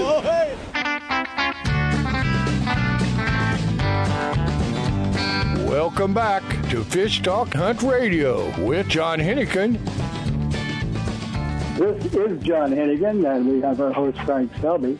[6.01, 9.73] Welcome back to Fish Talk Hunt Radio with John Hennigan.
[11.77, 14.97] This is John Hennigan, and we have our host Frank Selby.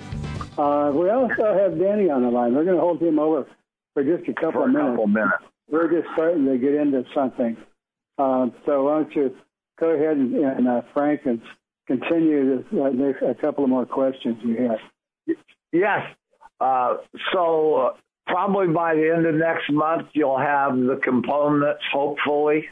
[0.60, 2.54] Uh, we also have Danny on the line.
[2.54, 3.48] We're going to hold him over
[3.96, 4.92] for just a couple For a of minutes.
[4.92, 5.44] couple minutes.
[5.72, 7.58] We're just starting to get into something.
[8.20, 9.36] Uh, so why don't you
[9.80, 11.42] go ahead and, and uh, Frank, and
[11.88, 15.36] continue this, uh, next, a couple of more questions you have.
[15.72, 16.06] Yes.
[16.60, 16.98] Uh,
[17.34, 17.94] so uh,
[18.32, 22.66] probably by the end of next month, you'll have the components, hopefully.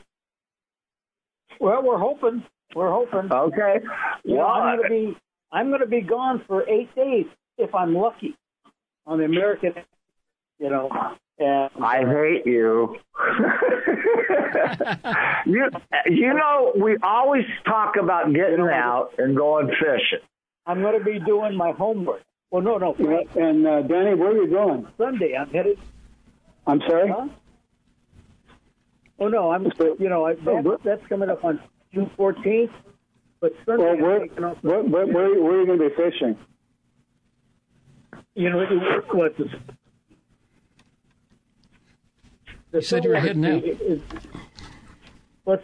[1.60, 2.44] Well, we're hoping.
[2.76, 3.32] We're hoping.
[3.32, 3.80] Okay.
[4.24, 5.18] You know, Well, I'm going to be
[5.52, 7.26] I'm going to be gone for eight days
[7.58, 8.36] if I'm lucky
[9.06, 9.74] on the American
[10.60, 10.90] You know,
[11.40, 12.96] and I hate you.
[15.46, 15.70] you.
[16.06, 20.26] You know, we always talk about getting out and going fishing.
[20.66, 22.22] I'm going to be doing my homework.
[22.52, 22.96] Well, no, no.
[22.98, 24.88] Yeah, and uh, Danny, where are you going?
[24.98, 25.78] Sunday, I'm headed.
[26.66, 27.10] I'm sorry.
[27.10, 27.28] Huh?
[29.20, 29.72] Oh no, I'm.
[30.00, 31.60] You know, I, that, that's coming up on
[31.94, 32.72] June 14th.
[33.42, 34.58] But Sunday, Well, I'm where, off.
[34.62, 36.38] where, where, where, where are you going to be fishing?
[38.36, 39.50] You know, it, what the,
[42.74, 43.64] You said you were heading out.
[45.44, 45.64] What's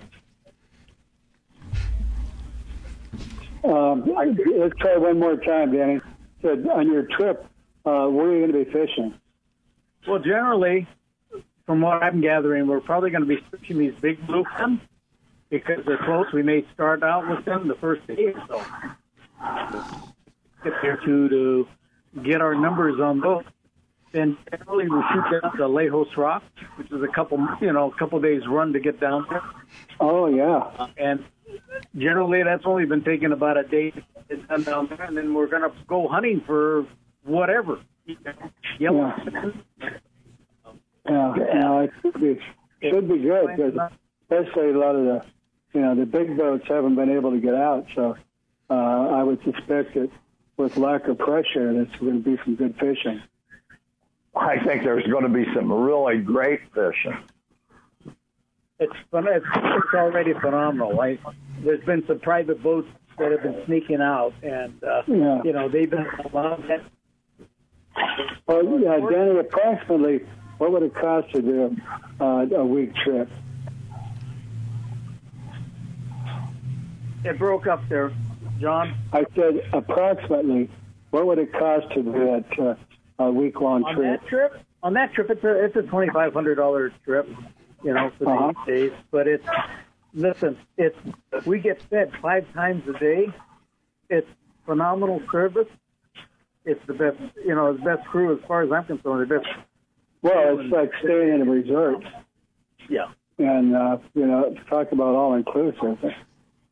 [3.63, 5.99] Um, let's try one more time, Danny.
[6.45, 7.43] On your trip,
[7.85, 9.15] uh, where are you going to be fishing?
[10.07, 10.87] well, generally,
[11.65, 14.79] from what I'm gathering, we're probably going to be fishing these big bluefin
[15.49, 16.27] because they're close.
[16.33, 18.63] We may start out with them the first day or so.
[20.63, 21.67] Get there to to
[22.23, 23.43] get our numbers on those.
[24.11, 26.43] Then generally we shoot down to Alijos Rock,
[26.77, 29.41] which is a couple, you know, a couple days run to get down there.
[29.99, 31.23] Oh yeah, and
[31.95, 35.33] generally that's only been taking about a day to get done down there, and then
[35.33, 36.85] we're going to go hunting for
[37.23, 37.79] whatever.
[38.79, 39.13] Yellow.
[41.09, 41.79] yeah, yeah.
[41.81, 42.39] It should be
[42.81, 43.73] should be good because
[44.29, 45.25] especially a lot of the
[45.73, 47.87] you know the big boats haven't been able to get out.
[47.95, 48.15] So
[48.69, 50.09] uh, I would suspect that
[50.57, 53.21] with lack of pressure, that's going to be some good fishing.
[54.35, 57.17] I think there's going to be some really great fishing.
[58.79, 59.27] It's fun.
[59.27, 60.99] It's, it's already phenomenal.
[60.99, 61.17] I,
[61.65, 62.87] there's been some private boats
[63.17, 65.41] that have been sneaking out, and uh, Yeah.
[65.43, 66.81] you know they've been allowed that.
[68.47, 69.39] Oh yeah, Danny.
[69.39, 70.25] Approximately,
[70.57, 71.75] what would it cost to do
[72.21, 73.29] uh, a week trip?
[77.23, 78.11] It broke up there,
[78.59, 78.93] John.
[79.11, 80.69] I said approximately,
[81.09, 83.97] what would it cost to do that uh, a week long trip?
[83.97, 87.27] On that trip, on that trip, it's a it's a twenty five hundred dollar trip,
[87.83, 88.53] you know, for the Uh-huh.
[88.67, 88.91] eight days.
[89.09, 89.47] But it's
[90.15, 90.97] listen, it's
[91.45, 93.27] we get fed five times a day.
[94.09, 94.27] It's
[94.65, 95.67] phenomenal service.
[96.65, 99.29] It's the best, you know, the best crew as far as I'm concerned.
[99.29, 99.47] The best.
[100.21, 102.03] Well, it's like staying in a resort.
[102.89, 103.11] Yeah.
[103.37, 105.99] And uh, you know, talk about all inclusive.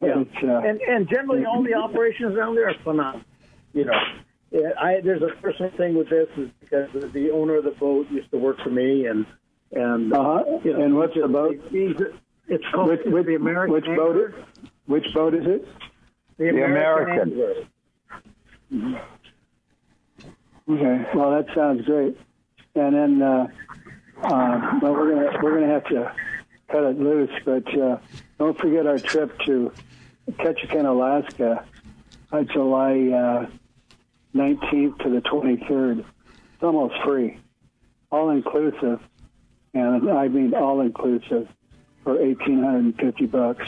[0.01, 0.23] Yeah.
[0.43, 3.25] Uh, and and generally all the operations down there are phenomenal.
[3.73, 3.93] You know,
[4.79, 8.31] I there's a personal thing with this is because the owner of the boat used
[8.31, 9.25] to work for me, and
[9.71, 10.59] and Uh-huh.
[10.63, 11.57] you know, And what's the boat?
[11.69, 12.01] he's-
[12.47, 14.15] It's called which, which, the American which boat?
[14.17, 14.33] Is,
[14.85, 15.67] which boat is it?
[16.37, 17.39] The American.
[18.71, 18.99] Angler.
[20.69, 21.05] Okay.
[21.13, 22.17] Well, that sounds great.
[22.75, 23.47] And then, uh,
[24.23, 26.11] uh, well, we're gonna we're gonna have to
[26.69, 27.97] cut it loose, but uh,
[28.39, 29.71] don't forget our trip to
[30.31, 31.65] Ketchikan, Alaska,
[32.31, 33.45] uh, July uh,
[34.35, 35.99] 19th to the 23rd.
[35.99, 37.39] It's almost free,
[38.09, 38.99] all inclusive,
[39.73, 41.47] and I mean all inclusive
[42.03, 43.65] for 1,850 bucks.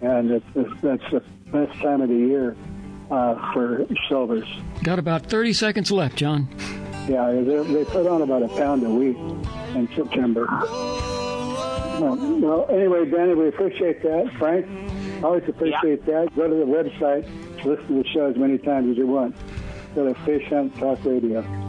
[0.00, 1.22] And it's, it's, that's the
[1.52, 2.56] best time of the year
[3.10, 4.48] uh, for silvers.
[4.82, 6.48] Got about 30 seconds left, John.
[7.08, 9.16] Yeah, they, they put on about a pound a week
[9.74, 10.46] in September.
[12.00, 14.32] Well, well, anyway, Danny, we appreciate that.
[14.38, 14.66] Frank,
[15.22, 16.34] always appreciate that.
[16.34, 17.24] Go to the website,
[17.64, 19.36] listen to the show as many times as you want.
[19.94, 21.59] Go to Fish Hunt Talk Radio.